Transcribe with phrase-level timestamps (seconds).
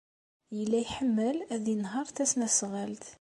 [0.57, 3.05] Yella iḥemmel ad yenheṛ tasnasɣalt.